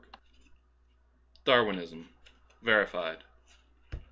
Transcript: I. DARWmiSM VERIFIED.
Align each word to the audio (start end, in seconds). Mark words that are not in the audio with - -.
I. 1.45 1.51
DARWmiSM 1.51 2.05
VERIFIED. 2.63 3.19